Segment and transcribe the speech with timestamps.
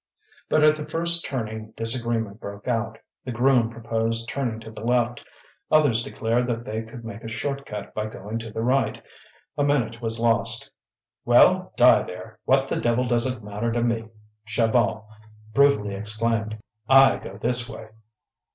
[0.49, 5.23] But at the first turning disagreement broke out; the groom proposed turning to the left,
[5.69, 8.99] others declared that they could make a short cut by going to the right.
[9.59, 10.71] A minute was lost.
[11.23, 12.39] "Well, die there!
[12.45, 14.05] what the devil does it matter to me?"
[14.47, 15.05] Chaval
[15.53, 16.57] brutally exclaimed.
[16.89, 17.89] "I go this way."